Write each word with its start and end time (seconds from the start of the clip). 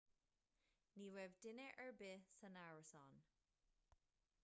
ní 0.97 1.05
raibh 1.15 1.35
duine 1.41 1.67
ar 1.83 1.91
bith 1.99 2.33
san 2.39 2.59
árasán 2.65 3.13